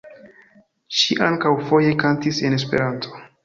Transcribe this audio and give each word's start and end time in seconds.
Ŝi 1.01 1.19
ankaŭ 1.27 1.53
foje 1.69 1.95
kantis 2.05 2.43
en 2.51 2.61
Esperanto. 2.61 3.19